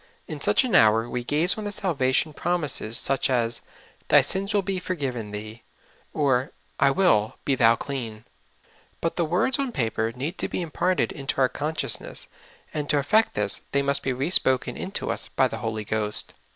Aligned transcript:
In 0.27 0.41
such 0.41 0.63
an 0.63 0.73
hour 0.73 1.07
we 1.07 1.23
gaze 1.23 1.59
on 1.59 1.63
the 1.63 1.71
salvation 1.71 2.33
promises, 2.33 2.97
such 2.97 3.29
as, 3.29 3.61
"Thy 4.07 4.21
sins 4.21 4.51
will 4.51 4.63
be 4.63 4.79
forgiven 4.79 5.29
thee," 5.29 5.61
or," 6.11 6.53
I 6.79 6.89
will, 6.89 7.35
be 7.45 7.53
thou 7.53 7.75
clean;'' 7.75 8.25
but 8.99 9.15
the 9.15 9.23
words 9.25 9.59
on 9.59 9.71
paper 9.71 10.11
need 10.11 10.39
to 10.39 10.47
be 10.49 10.63
im 10.63 10.71
parted 10.71 11.11
into 11.11 11.39
our 11.39 11.49
consciousness, 11.49 12.27
and 12.73 12.89
to 12.89 12.97
effect 12.97 13.35
this, 13.35 13.61
they 13.73 13.83
must 13.83 14.01
be 14.01 14.11
re 14.11 14.31
spoken 14.31 14.75
into 14.75 15.11
us 15.11 15.27
by 15.27 15.47
the 15.47 15.57
Holy 15.59 15.83
Ghost. 15.85 16.33